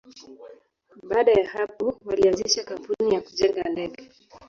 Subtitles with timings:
[1.03, 4.09] Baada ya hapo, walianzisha kampuni ya kujenga ndege.